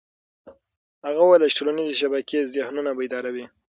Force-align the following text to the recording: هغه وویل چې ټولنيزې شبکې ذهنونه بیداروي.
هغه 1.05 1.21
وویل 1.23 1.43
چې 1.51 1.57
ټولنيزې 1.57 1.99
شبکې 2.01 2.49
ذهنونه 2.53 2.91
بیداروي. 2.97 3.45